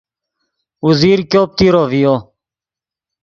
اوزیر 0.83 1.19
ګوپ 1.31 1.49
تیرو 1.57 1.83
ڤیو 1.91 2.15